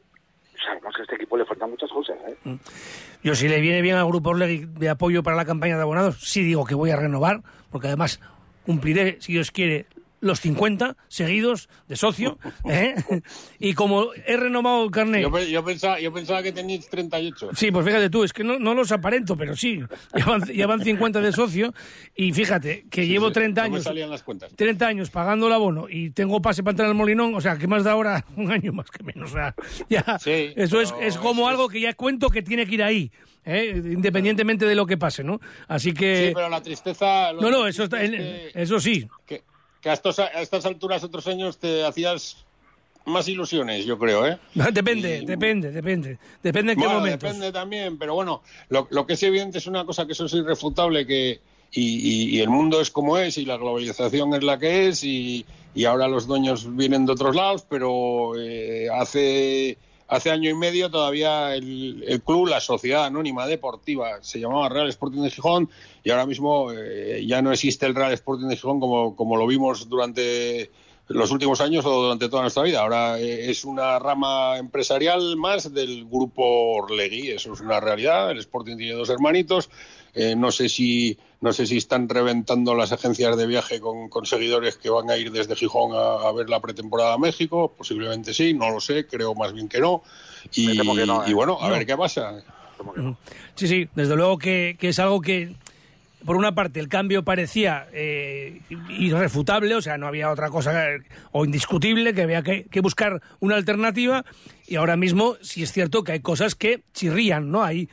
[0.64, 2.58] sabemos que a este equipo le faltan muchas cosas, ¿eh?
[3.24, 6.44] Yo si le viene bien al Grupo de apoyo para la campaña de abonados, sí
[6.44, 7.42] digo que voy a renovar,
[7.72, 8.20] porque además
[8.66, 9.86] cumpliré, si Dios quiere,
[10.20, 12.38] los 50 seguidos de socio.
[12.70, 12.96] ¿eh?
[13.60, 15.22] Y como he renovado el carnet...
[15.22, 17.50] Yo, yo pensaba, yo pensaba que teníais 38.
[17.56, 19.80] Sí, pues fíjate tú, es que no, no los aparento, pero sí,
[20.16, 21.74] ya van, ya van 50 de socio
[22.16, 23.84] y fíjate que llevo sí, 30 no me años...
[23.84, 24.52] salían las cuentas.
[24.56, 27.68] 30 años pagando el abono y tengo pase para entrar al Molinón, o sea, que
[27.68, 29.32] más da ahora un año más que menos.
[29.32, 29.54] O sea,
[29.90, 32.84] ya, Sí, eso es, es como es- algo que ya cuento que tiene que ir
[32.84, 33.12] ahí,
[33.46, 33.74] ¿eh?
[33.76, 35.40] independientemente de lo que pase, ¿no?
[35.68, 36.28] Así que...
[36.30, 37.34] Sí, pero la tristeza...
[37.34, 39.08] no, no, eso, está, que- eso sí.
[39.26, 39.44] que,
[39.82, 42.38] que a, estos- a estas alturas, otros años, te hacías
[43.06, 44.38] más ilusiones, yo creo, ¿eh?
[44.74, 46.18] Depende, depende, depende.
[46.44, 47.22] Depende en qué Bueno, momentos.
[47.22, 50.34] depende también, pero bueno, lo, lo que es evidente es una cosa que eso es
[50.34, 51.40] irrefutable, que
[51.72, 55.04] y, y- y el mundo es como es y la globalización es la que es
[55.04, 60.54] y, y ahora los dueños vienen de otros lados, pero eh, hace hace año y
[60.54, 65.70] medio todavía el, club, la sociedad anónima deportiva, se llamaba Real Sporting de Gijón
[66.04, 69.46] y ahora mismo eh, ya no existe el Real Sporting de Gijón como, como lo
[69.48, 70.72] vimos durante
[71.10, 72.82] los últimos años o durante toda nuestra vida.
[72.82, 76.44] Ahora eh, es una rama empresarial más del grupo
[76.76, 78.32] Orlegui, eso es una realidad.
[78.32, 79.70] El Sporting tiene dos hermanitos.
[80.14, 84.26] Eh, no sé si no sé si están reventando las agencias de viaje con, con
[84.26, 87.74] seguidores que van a ir desde Gijón a, a ver la pretemporada a México.
[87.78, 90.02] Posiblemente sí, no lo sé, creo más bien que no.
[90.54, 91.30] Y, Me temo que no, ¿eh?
[91.30, 91.74] y bueno, a No.
[91.74, 92.42] ver qué pasa.
[93.56, 95.56] Sí, sí, desde luego que, que es algo que,
[96.26, 100.74] por una parte, el cambio parecía eh, irrefutable, o sea, no había otra cosa
[101.32, 104.26] o indiscutible, que había que, que buscar una alternativa,
[104.68, 107.64] y ahora mismo sí es cierto que hay cosas que chirrían, ¿no?
[107.64, 107.90] Hay,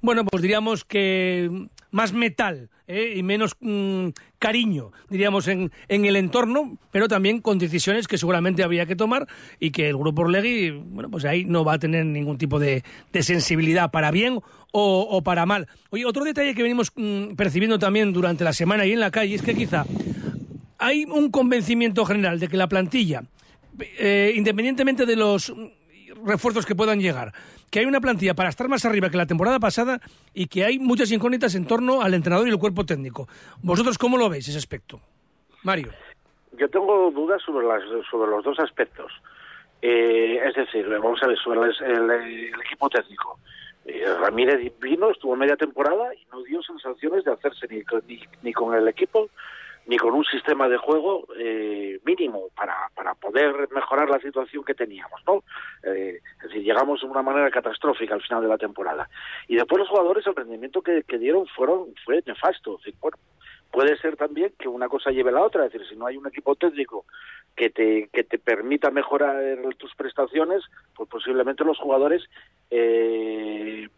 [0.00, 3.14] bueno, pues diríamos que más metal ¿eh?
[3.16, 8.62] y menos mm, cariño, diríamos, en, en el entorno, pero también con decisiones que seguramente
[8.62, 9.26] había que tomar
[9.60, 12.82] y que el Grupo Orlegui, bueno, pues ahí no va a tener ningún tipo de,
[13.12, 14.40] de sensibilidad para bien
[14.72, 15.68] o, o para mal.
[15.90, 19.34] Oye, otro detalle que venimos mm, percibiendo también durante la semana y en la calle
[19.34, 19.84] es que quizá
[20.78, 23.24] hay un convencimiento general de que la plantilla,
[23.98, 27.32] eh, independientemente de los mm, refuerzos que puedan llegar,
[27.70, 30.00] que hay una plantilla para estar más arriba que la temporada pasada
[30.34, 33.28] y que hay muchas incógnitas en torno al entrenador y el cuerpo técnico.
[33.62, 35.00] ¿Vosotros cómo lo veis ese aspecto?
[35.62, 35.88] Mario.
[36.58, 39.12] Yo tengo dudas sobre, las, sobre los dos aspectos.
[39.80, 43.38] Eh, es decir, vamos a ver, sobre el, equipo técnico.
[43.84, 47.82] Eh, Ramírez vino, estuvo media temporada y no dio sensaciones de hacerse ni,
[48.42, 49.28] ni con el equipo
[49.88, 54.74] ni con un sistema de juego eh, mínimo para, para poder mejorar la situación que
[54.74, 55.42] teníamos, ¿no?
[55.82, 59.08] Eh, es decir, llegamos de una manera catastrófica al final de la temporada.
[59.48, 62.78] Y después los jugadores, el rendimiento que, dieron fueron fue nefasto.
[63.00, 63.16] Bueno,
[63.72, 66.18] puede ser también que una cosa lleve a la otra, es decir, si no hay
[66.18, 67.06] un equipo técnico
[67.58, 69.36] que te, que te permita mejorar
[69.76, 70.62] tus prestaciones,
[70.94, 72.22] pues posiblemente los jugadores
[72.70, 73.88] eh,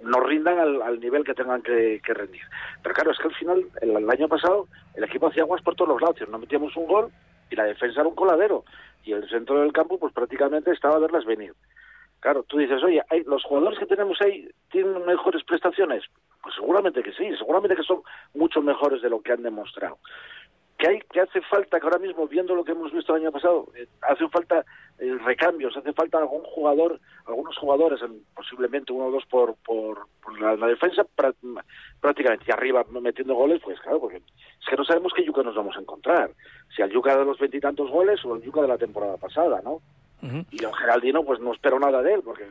[0.00, 2.42] no rindan al, nivel que tengan que, rendir.
[2.80, 5.90] Pero claro, es que al final, el, año pasado, el equipo hacía aguas por todos
[5.90, 7.10] los lados, no metíamos un gol
[7.50, 8.64] y la defensa era un coladero,
[9.02, 11.54] y el centro del campo pues prácticamente estaba a verlas venir.
[12.20, 16.04] Claro, tú dices, oye, ¿hay, ¿los jugadores que tenemos ahí tienen mejores prestaciones?
[16.40, 18.02] Pues seguramente que sí, seguramente que son
[18.34, 19.98] mucho mejores de lo que han demostrado.
[20.78, 23.32] ¿Qué, hay, qué hace falta que ahora mismo, viendo lo que hemos visto el año
[23.32, 24.64] pasado, eh, hace falta
[25.00, 30.06] eh, recambios, hace falta algún jugador, algunos jugadores, en- posiblemente uno o dos por, por,
[30.22, 31.34] por la, la defensa, pra-
[32.00, 35.56] prácticamente, y arriba metiendo goles, pues claro, porque es que no sabemos qué Yuca nos
[35.56, 36.30] vamos a encontrar.
[36.76, 39.80] Si al Yuca de los veintitantos goles o el Yuca de la temporada pasada, ¿no?
[40.50, 42.46] Y don Geraldino, pues no espero nada de él, porque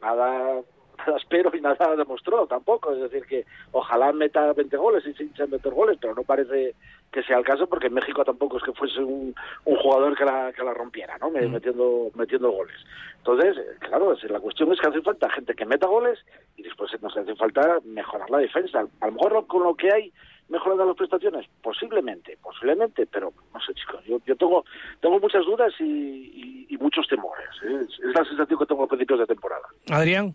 [0.00, 0.60] nada,
[0.98, 2.92] nada espero y nada demostró tampoco.
[2.92, 6.74] Es decir, que ojalá meta 20 goles y sin meter goles, pero no parece
[7.12, 9.34] que sea el caso, porque en México tampoco es que fuese un,
[9.66, 11.30] un jugador que la, que la rompiera, ¿no?
[11.30, 12.76] Me- Metiendo, metiendo goles.
[13.18, 16.18] Entonces, eh, claro, la cuestión es que hace falta gente que meta goles
[16.56, 18.86] y después nos hace falta mejorar la defensa.
[19.00, 20.12] A lo mejor con lo que hay
[20.48, 24.64] mejorando las prestaciones, posiblemente, posiblemente, pero no sé, chicos, yo, yo tengo
[25.00, 27.46] tengo muchas dudas y, y- y muchos temores.
[27.64, 27.80] ¿eh?
[27.82, 29.62] Es, es la sensación que tengo a principios de temporada.
[29.90, 30.34] Adrián.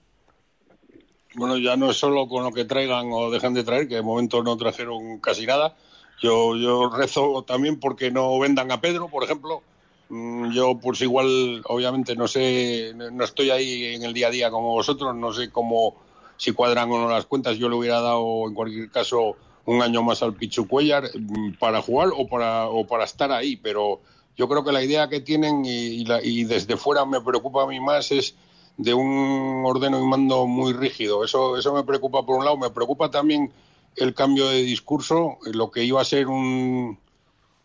[1.35, 4.01] Bueno, ya no es solo con lo que traigan o dejan de traer, que de
[4.01, 5.75] momento no trajeron casi nada.
[6.17, 9.63] Yo, yo rezo también porque no vendan a Pedro, por ejemplo.
[10.09, 14.49] Mm, Yo, pues igual, obviamente, no sé, no estoy ahí en el día a día
[14.51, 15.95] como vosotros, no sé cómo,
[16.37, 17.57] si cuadran o no las cuentas.
[17.57, 21.81] Yo le hubiera dado, en cualquier caso, un año más al Pichu Cuellar mm, para
[21.81, 24.01] jugar o para, o para estar ahí, pero
[24.35, 27.67] yo creo que la idea que tienen y, la- y desde fuera me preocupa a
[27.67, 28.35] mí más es
[28.77, 31.23] de un ordeno y mando muy rígido.
[31.23, 32.57] Eso, eso me preocupa por un lado.
[32.57, 33.51] Me preocupa también
[33.97, 36.99] el cambio de discurso, lo que iba a ser un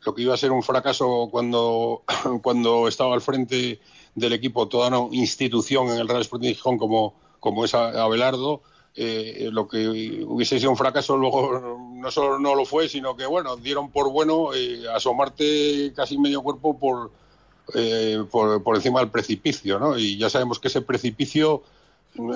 [0.05, 2.03] lo que iba a ser un fracaso cuando,
[2.43, 3.81] cuando estaba al frente
[4.15, 8.63] del equipo toda una institución en el Real Sporting de Gijón como, como es Abelardo.
[8.95, 13.27] eh, lo que hubiese sido un fracaso luego no solo no lo fue, sino que
[13.27, 17.13] bueno, dieron por bueno eh, asomarte casi medio cuerpo por,
[17.75, 19.97] eh, por, por encima del precipicio, ¿no?
[19.97, 21.63] Y ya sabemos que ese precipicio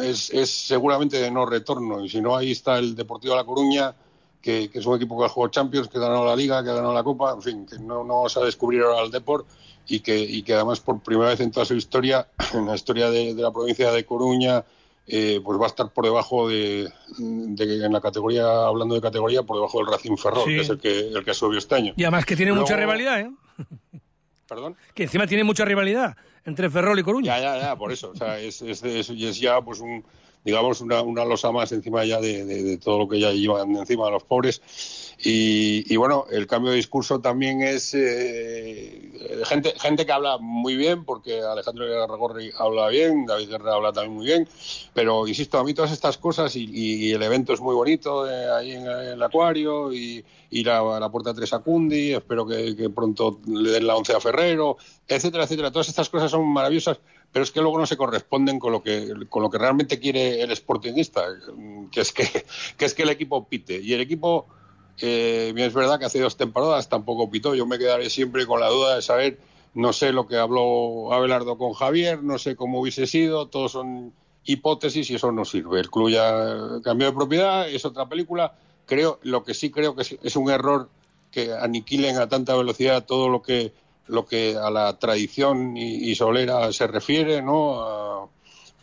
[0.02, 2.04] es, es seguramente de no retorno.
[2.04, 3.94] Y si no, ahí está el Deportivo de La Coruña,
[4.40, 6.70] que, que es un equipo que ha jugado Champions, que ha ganado la Liga, que
[6.70, 9.46] ha ganado la Copa, en fin, que no, no vamos a descubrir ahora al Deport
[9.88, 13.10] y que, y que además por primera vez en toda su historia, en la historia
[13.10, 14.64] de, de la provincia de Coruña,
[15.08, 19.42] eh, pues va a estar por debajo de, de- en la categoría, hablando de categoría,
[19.44, 20.54] por debajo del Racing Ferrol, Sí.
[20.56, 21.92] que es el que, el que subió este año.
[21.96, 23.30] Y además que tiene mucha rivalidad, ¿eh?
[24.48, 24.76] ¿Perdón?
[24.94, 27.38] Que encima tiene mucha rivalidad entre Ferrol y Coruña.
[27.38, 28.10] Ya, ya, ya, por eso.
[28.10, 30.04] O sea, es, es, es- es ya pues un,
[30.46, 34.08] digamos, una, una losa más encima ya de, de- todo lo que ya llevan encima
[34.10, 34.62] los pobres.
[35.22, 40.76] Y, y, bueno, el cambio de discurso también es eh, gente, gente que habla muy
[40.76, 44.48] bien, porque Alejandro Garragorri habla bien, David Guerra habla también muy bien,
[44.94, 48.50] pero insisto, a mí todas estas cosas y, y el evento es muy bonito eh,
[48.50, 52.76] ahí en el acuario y ir a, a la puerta 3 a Cundi, espero que,
[52.76, 54.76] que pronto le den la 11 a Ferrero,
[55.08, 55.70] etcétera, etcétera.
[55.70, 57.00] Todas estas cosas son maravillosas,
[57.36, 60.40] pero es que luego no se corresponden con lo que, con lo que realmente quiere
[60.40, 61.26] el sportingista,
[61.92, 62.24] que es que,
[62.78, 63.78] que es que el equipo pite.
[63.78, 64.46] Y el equipo,
[65.02, 67.54] eh, bien es verdad que hace dos temporadas tampoco pitó.
[67.54, 69.38] Yo me quedaré siempre con la duda de saber,
[69.74, 74.14] no sé lo que habló Abelardo con Javier, no sé cómo hubiese sido, todos son
[74.46, 75.80] hipótesis y eso no sirve.
[75.80, 78.56] El club ya de propiedad, es otra película.
[78.86, 80.88] Creo, lo que sí creo que es un error
[81.30, 83.74] que aniquilen a tanta velocidad todo lo que
[84.08, 88.30] lo que a la tradición y, solera se refiere, ¿no?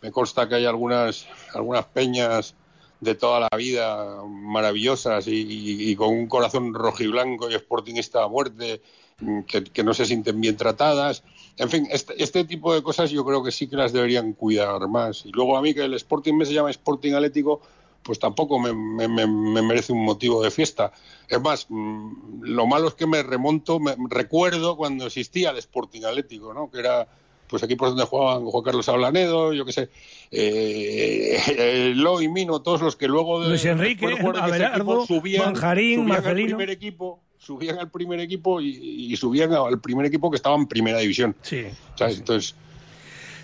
[0.01, 2.55] Me consta que hay algunas algunas peñas
[2.99, 8.81] de toda la vida maravillosas y con un corazón rojiblanco y sportingista a muerte
[9.19, 11.23] mm, que, que no se sienten bien tratadas.
[11.57, 14.88] En fin, este, este tipo de cosas yo creo que sí que las deberían cuidar
[14.88, 15.25] más.
[15.25, 17.62] Y luego a mí que el Sporting me se llama Sporting Atlético,
[18.03, 20.91] pues tampoco me, me- me- me merece un motivo de fiesta.
[21.27, 26.01] Es más, mm, lo malo es que me remonto, me recuerdo cuando existía el Sporting
[26.03, 26.69] Atlético, ¿no?
[26.69, 27.07] Que era
[27.47, 29.89] pues equipos donde jugaban Juan Carlos Ablanedo, yo qué sé,
[30.31, 34.05] eh, Lo y Mino, todos los que luego de, Luis Enrique,
[34.39, 39.79] Abelardo, subían, Manjarín, subían al primer equipo, subían al primer equipo y, y subían al
[39.79, 41.35] primer equipo que estaba en primera división.
[41.41, 41.65] Sí.
[41.95, 42.17] ¿Sabes?
[42.19, 42.55] Entonces,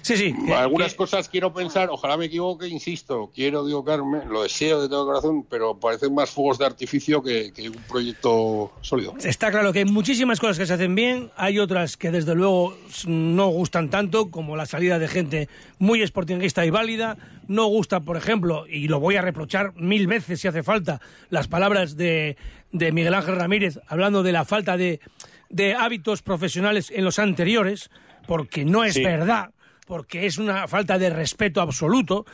[0.02, 4.90] Sí, algunas que- cosas quiero pensar, ojalá me equivoque, insisto, quiero equivocarme, lo deseo de
[4.90, 9.14] todo corazón, pero parecen más fuegos de artificio que, que un proyecto sólido.
[9.24, 12.76] Está claro que hay muchísimas cosas que se hacen bien, hay otras que desde luego
[13.08, 17.18] no gustan tanto, como la salida de gente muy sportinguista y válida.
[17.48, 21.48] No gusta, por ejemplo, y lo voy a reprochar mil veces si hace falta, las
[21.48, 22.38] palabras de,
[22.72, 25.00] de Miguel Ángel Ramírez hablando de la falta de,
[25.50, 27.90] de hábitos profesionales en los anteriores,
[28.28, 29.04] porque no es Sí.
[29.04, 29.50] verdad
[29.90, 32.28] porque es una falta de respeto absoluto.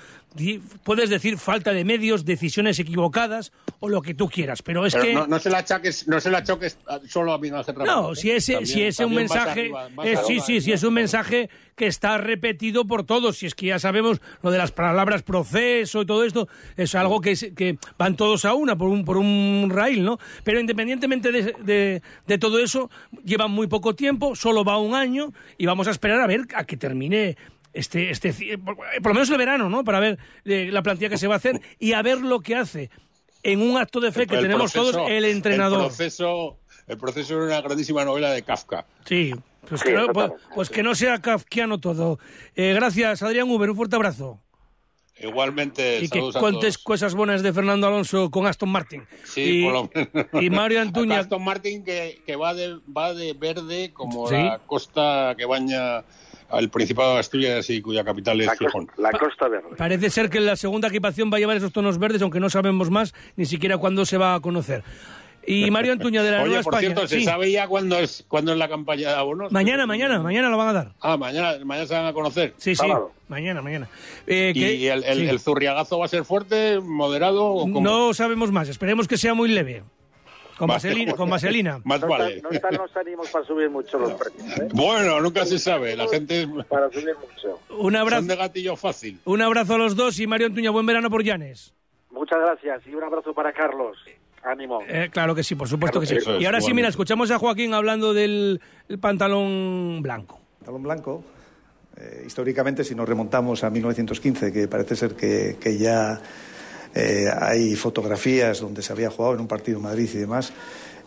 [0.84, 5.06] Puedes decir falta de medios, decisiones equivocadas o lo que tú quieras, pero es Pero
[5.06, 7.96] que no, no se la achaques, no se la choques solo a Miguel Ángel Ramírez,
[7.96, 8.16] no, ¿eh?
[8.16, 11.50] si ese, También- si ese un mensaje, arriba, es, sí, sí, sí, es un mensaje
[11.76, 13.38] que está repetido por todos.
[13.38, 17.22] Si es que ya sabemos lo de las palabras proceso y todo esto, es algo
[17.22, 20.18] que, es- que van todos a una por un, por un raíl, ¿no?
[20.44, 22.90] Pero independientemente de, de- de todo eso,
[23.24, 26.64] llevan muy poco tiempo, solo va un año y vamos a esperar a ver a
[26.66, 27.38] que termine
[27.76, 29.84] este, este, ci- por, por lo menos el verano, ¿no?
[29.84, 32.56] Para ver eh, la plantilla que se va a hacer y a ver lo que
[32.56, 32.90] hace
[33.44, 35.82] en un acto de fe que El tenemos proceso- todos el entrenador.
[35.82, 36.58] El proceso,
[36.88, 38.86] el proceso era una grandísima novela de Kafka.
[39.06, 39.34] Sí,
[39.70, 42.18] pues, Sí, que, no, pues, pues que no sea kafkiano todo.
[42.56, 44.40] Eh, gracias, Adrián Uber, un fuerte abrazo.
[45.18, 49.04] Igualmente, y que cuentes cosas buenas de Fernando Alonso con Aston Martin.
[49.24, 50.44] Sí, y, por lo menos.
[50.44, 51.20] y Mario Antuña.
[51.22, 54.36] Aston Martin que, que va, de, va de verde como Sí.
[54.36, 56.04] la costa que baña
[56.50, 58.90] al Principado de Asturias y cuya capital es Gijón.
[58.98, 59.70] La Costa Verde.
[59.78, 62.90] Parece ser que la segunda equipación va a llevar esos tonos verdes, aunque no sabemos
[62.90, 64.84] más ni siquiera cuándo se va a conocer.
[65.48, 66.88] Y Mario Antuña de la Oye, Nueva por España.
[66.96, 67.24] cierto, ¿se sí.
[67.26, 69.52] sabe ya cuándo es, cuándo es la campaña de abonos?
[69.52, 70.92] Mañana, mañana, mañana lo van a dar.
[71.02, 72.54] Ah, mañana, mañana se van a conocer.
[72.58, 72.88] Sí, sí,
[73.28, 73.88] mañana, mañana.
[74.26, 75.28] Eh, ¿Y que- el, el- sí.
[75.28, 77.82] el zurriagazo va a ser fuerte, moderado o cómo?
[77.82, 79.84] No sabemos más, esperemos que sea muy leve.
[80.58, 80.78] Con Vale.
[80.78, 81.14] vaselina.
[81.14, 81.82] Con vaselina.
[81.84, 82.36] Más no, vale.
[82.38, 84.58] están, no están los ánimos para subir mucho los precios.
[84.60, 84.68] ¿eh?
[84.74, 85.96] Bueno, nunca se sabe.
[85.96, 87.60] La gente Para subir mucho.
[87.78, 88.22] Un abrazo.
[88.22, 89.20] son de gatillo fácil.
[89.26, 91.74] Un abrazo a los dos y Mario Antuña, buen verano por Llanes.
[92.12, 93.98] Muchas gracias y un abrazo para Carlos.
[94.44, 94.80] Ánimo.
[94.88, 96.16] Eh, claro que sí, por supuesto que sí.
[96.18, 100.40] Es, y ahora sí, mira, escuchamos a Joaquín hablando del el pantalón blanco.
[100.60, 101.24] Pantalón blanco.
[101.98, 106.22] eh, históricamente, si nos remontamos a 1915, que parece ser que, que ya
[106.96, 110.54] eh, hay fotografías donde se había jugado en un partido en Madrid y demás,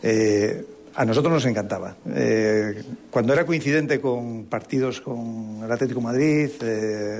[0.03, 1.95] eh, a nosotros nos encantaba.
[2.13, 6.51] Eh, cuando era coincidente con partidos con el Atlético Madrid,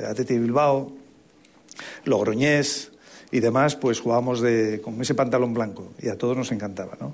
[0.07, 0.91] Atlético de Bilbao,
[2.05, 2.91] Logroñés
[3.31, 7.11] y demás, pues jugábamos de, con ese pantalón blanco y a todos nos encantaba, ¿no?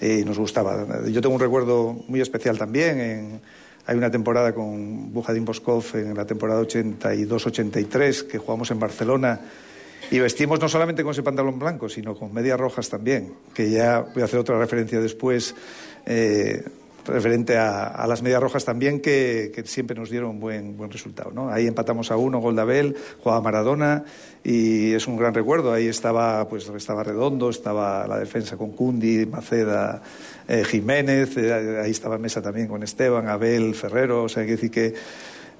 [0.00, 1.06] Y nos gustaba.
[1.08, 3.00] Yo tengo un recuerdo muy especial también.
[3.00, 3.40] En,
[3.86, 9.40] hay una temporada con Bujadín Boskov en la temporada 82-83 que jugamos en Barcelona
[10.10, 14.00] y vestimos no solamente con ese pantalón blanco, sino con medias rojas también, que ya
[14.00, 15.54] voy a hacer otra referencia después.
[16.06, 16.62] eh,
[17.06, 21.50] referente a, las medias rojas también que, que siempre nos dieron buen buen resultado ¿no?
[21.50, 24.04] ahí empatamos a uno gol de Abel jugaba Maradona
[24.44, 29.26] y es un gran recuerdo ahí estaba pues estaba Redondo estaba la defensa con Cundi
[29.26, 30.02] Maceda
[30.48, 34.56] eh, Jiménez eh, ahí estaba Mesa también con Esteban Abel Ferrero o sea hay que
[34.56, 34.94] decir que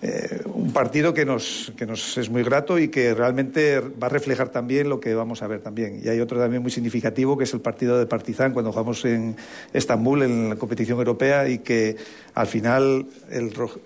[0.03, 4.11] eh, un partido que nos, que nos es muy grato y que realmente va a
[4.11, 6.01] reflejar también lo que vamos a ver también.
[6.05, 9.37] Y hay otro también muy significativo que es el partido de Partizan cuando jugamos en
[9.73, 11.97] Estambul en la competición europea y que
[12.35, 13.81] al final el, rojo-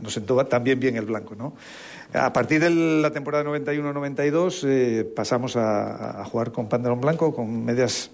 [0.00, 1.54] nos sentó también bien el blanco, ¿no?
[2.14, 7.64] A partir de la temporada 91-92 eh, pasamos a, a jugar con pantalón blanco, con
[7.64, 8.10] medias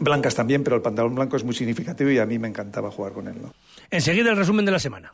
[0.00, 3.12] blancas también, pero el pantalón blanco es muy significativo y a mí me encantaba jugar
[3.12, 3.34] con él.
[3.40, 3.52] ¿no?
[3.90, 5.12] Enseguida el resumen de la semana.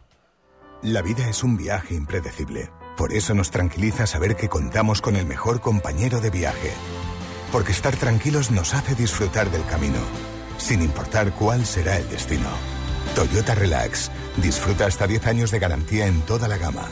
[0.82, 2.70] La vida es un viaje impredecible.
[2.96, 6.70] Por eso nos tranquiliza saber que contamos con el mejor compañero de viaje.
[7.50, 9.98] Porque estar tranquilos nos hace disfrutar del camino,
[10.56, 12.48] sin importar cuál será el destino.
[13.16, 14.12] Toyota Relax.
[14.36, 16.88] Disfruta hasta 10 años de garantía en toda la gama.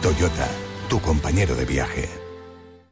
[0.00, 0.48] Toyota,
[0.88, 2.08] tu compañero de viaje.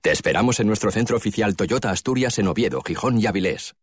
[0.03, 3.75] Te esperamos en nuestro centro oficial Toyota Asturias en Oviedo, Gijón y Avilés.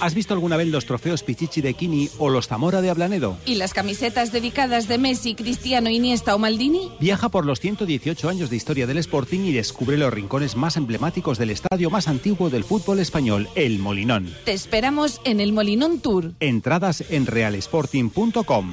[0.00, 3.36] ¿Has visto alguna vez los trofeos Pichichi de Kini o los Zamora de Ablanedo?
[3.44, 6.90] ¿Y las camisetas dedicadas de Messi, Cristiano, Iniesta o Maldini?
[7.00, 11.38] Viaja por los 118 años de historia del Sporting y descubre los rincones más emblemáticos
[11.38, 14.32] del estadio más antiguo del fútbol español, el Molinón.
[14.44, 16.32] Te esperamos en el Molinón Tour.
[16.40, 18.72] Entradas en realsporting.com.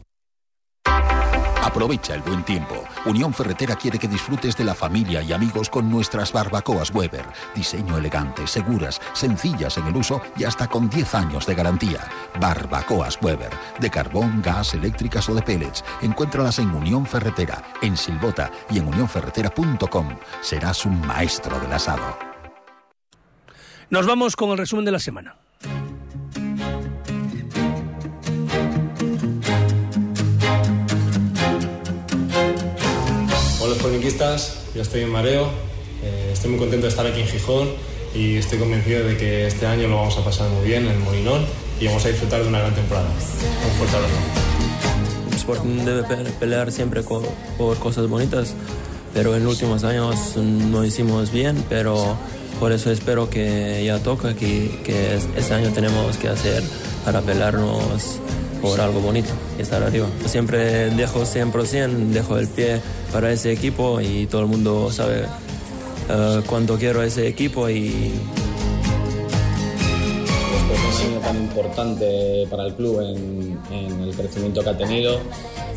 [1.61, 2.83] Aprovecha el buen tiempo.
[3.05, 7.25] Unión Ferretera quiere que disfrutes de la familia y amigos con nuestras barbacoas Weber.
[7.53, 11.99] Diseño elegante, seguras, sencillas en el uso y hasta con 10 años de garantía.
[12.39, 13.51] Barbacoas Weber.
[13.79, 15.83] De carbón, gas, eléctricas o de pellets.
[16.01, 20.09] Encuéntralas en Unión Ferretera, en Silbota y en unionferretera.com.
[20.41, 22.17] Serás un maestro del asado.
[23.91, 25.35] Nos vamos con el resumen de la semana.
[33.83, 35.45] Hola sportinguistas, yo estoy en Mareo,
[36.03, 37.69] eh, estoy muy contento de estar aquí en Gijón
[38.13, 41.43] y estoy convencido de que este año lo vamos a pasar muy bien en Molinón
[41.79, 43.07] y vamos a disfrutar de una gran temporada.
[43.07, 44.13] Un fuerte abrazo.
[45.35, 48.53] Sporting debe pe- pelear siempre por cosas bonitas,
[49.15, 52.15] pero en los últimos años no hicimos bien, pero
[52.59, 56.61] por eso espero que ya toca, que, que es- este año tenemos que hacer
[57.03, 58.19] para pelearnos
[58.61, 60.07] por algo bonito y estar arriba.
[60.25, 62.79] Siempre dejo 100%, dejo el pie
[63.11, 65.25] para ese equipo y todo el mundo sabe
[66.09, 68.11] eh, cuánto quiero ese equipo y
[70.69, 74.77] después de un año tan importante para el club en, en el crecimiento que ha
[74.77, 75.19] tenido,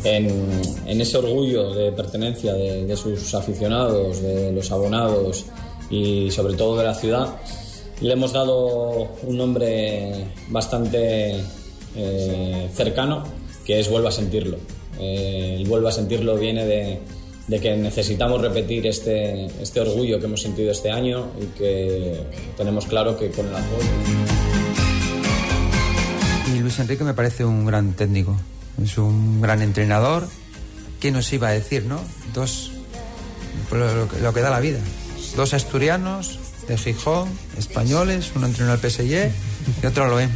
[0.03, 5.45] en, en ese orgullo de pertenencia de, de sus aficionados, de los abonados
[5.89, 7.35] y sobre todo de la ciudad,
[8.01, 11.41] le hemos dado un nombre bastante
[11.95, 13.23] eh, cercano
[13.65, 14.57] que es Vuelva a sentirlo.
[14.99, 20.41] Eh, el Vuelva a sentirlo viene de, que necesitamos repetir este, este orgullo que hemos
[20.41, 22.19] sentido este año y que
[22.57, 23.87] tenemos claro que con el apoyo.
[26.55, 28.35] Y Luis Enrique me parece un gran técnico,
[28.81, 30.27] es un gran entrenador.
[30.99, 31.99] ¿Qué nos iba a decir, no?
[32.33, 32.71] Dos,
[33.69, 33.81] pues
[34.21, 34.79] lo, que- da la vida.
[35.35, 39.29] Dos asturianos de Gijón, españoles, uno entrenó al PSG
[39.83, 40.31] y otro lo M.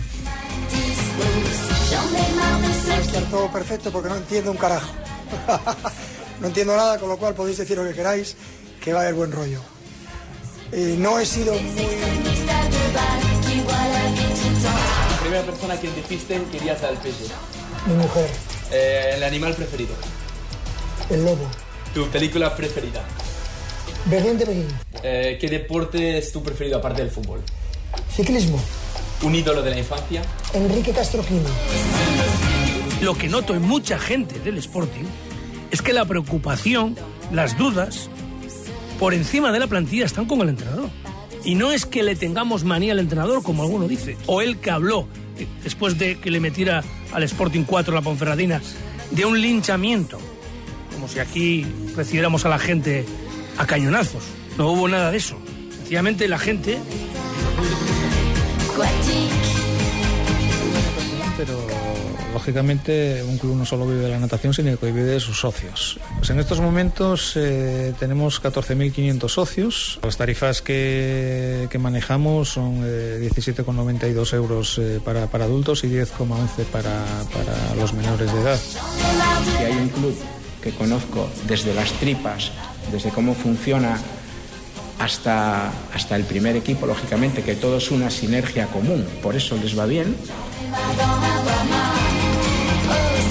[1.20, 4.90] Va a todo perfecto porque no entiendo un carajo.
[6.42, 8.36] no entiendo nada, con lo cual podéis decir lo que queráis,
[8.84, 9.62] que va a haber buen rollo.
[10.72, 11.88] Eh, no he sido muy...
[14.64, 17.32] La primera persona que dijiste que irías al PSG.
[17.88, 18.30] Mi mujer,
[18.72, 19.94] Eh, el animal preferido.
[21.10, 21.48] el lobo.
[21.94, 23.02] Tu película preferida.
[24.06, 24.68] Berlín de Berlín.
[25.04, 27.42] Eh, ¿Qué deporte es tu preferido aparte del fútbol?
[28.16, 28.60] Ciclismo,
[29.22, 30.22] ¿Un ídolo de la infancia?
[30.54, 31.50] Enrique Castroquino.
[33.02, 35.04] Lo que noto en mucha gente del Sporting
[35.72, 36.96] es que la preocupación,
[37.32, 38.10] las dudas,
[38.98, 40.90] por encima de la plantilla están con el entrenador.
[41.44, 44.72] Y no es que le tengamos manía al entrenador, como alguno dice, o él que
[44.72, 45.08] habló
[45.38, 48.62] eh, después de que le metiera al Sporting 4 la Ponferradina,
[49.12, 50.18] de un linchamiento,
[50.94, 51.66] como si aquí
[51.96, 53.06] recibiéramos a la gente
[53.58, 54.24] a cañonazos.
[54.58, 55.38] No hubo nada de eso.
[55.78, 56.78] Sencillamente la gente
[61.40, 61.58] pero
[62.34, 65.98] lógicamente un club no solo vive de la natación, sino que vive de sus socios.
[66.18, 70.00] Pues en estos momentos eh, tenemos 14.500 socios.
[70.04, 76.66] Las tarifas que, que manejamos son eh, 17,92 euros eh, para, para adultos y 10,11
[76.72, 78.60] para, para los menores de edad.
[78.60, 80.14] Si hay un club
[80.62, 82.52] que conozco desde las tripas,
[82.92, 83.98] desde cómo funciona
[85.00, 89.78] hasta, hasta el primer equipo, lógicamente, que todo es una sinergia común, por eso les
[89.78, 90.16] va bien.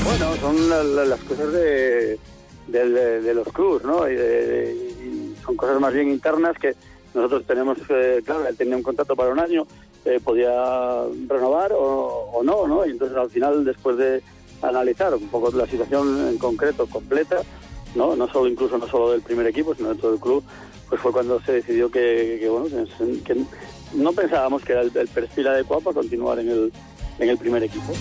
[0.05, 2.19] Bueno, son las cosas de,
[2.67, 4.11] de, los clubes, ¿no?
[4.11, 6.75] Y, son cosas más bien internas que
[7.15, 9.67] nosotros tenemos, eh, claro, él tenía un contrato para un año,
[10.05, 10.51] eh, podía
[11.27, 12.87] renovar o, o, no, ¿no?
[12.87, 14.23] Y entonces al final, después de
[14.63, 17.43] analizar un poco la situación en concreto, completa,
[17.95, 18.17] ¿no?
[18.17, 20.43] No solo, incluso no solo del primer equipo, sino de todo el club,
[20.89, 22.67] pues fue cuando se decidió que, bueno,
[23.25, 23.37] que,
[23.95, 26.73] no pensábamos que era el, perfil adecuado para continuar en el,
[27.19, 27.93] en el primer equipo.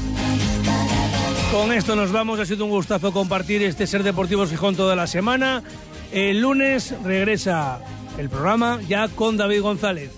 [1.51, 2.39] Con esto nos vamos.
[2.39, 5.63] Ha sido un gustazo compartir este Ser Deportivos Gijón toda la semana.
[6.11, 7.79] El lunes regresa
[8.17, 10.11] el programa ya con David González.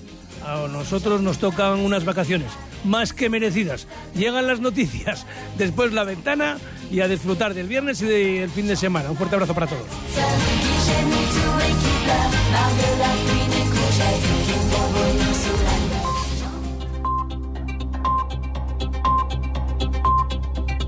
[0.46, 2.52] A nosotros nos tocan unas vacaciones
[2.84, 3.88] más que merecidas.
[4.16, 5.26] Llegan las noticias,
[5.58, 6.58] después la ventana
[6.92, 9.12] y a disfrutar del viernes y del fin de semana.
[9.12, 9.86] Un fuerte abrazo para todos.
[12.52, 15.79] Malgré la pluie des coups, j'ai toujours vos bonheur sous la